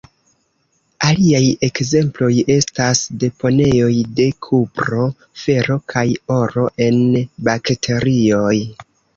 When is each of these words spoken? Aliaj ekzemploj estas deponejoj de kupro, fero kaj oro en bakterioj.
Aliaj 1.07 1.41
ekzemploj 1.67 2.29
estas 2.53 3.03
deponejoj 3.25 3.91
de 4.21 4.27
kupro, 4.47 5.05
fero 5.45 5.79
kaj 5.95 6.07
oro 6.41 6.67
en 6.89 7.01
bakterioj. 7.51 8.57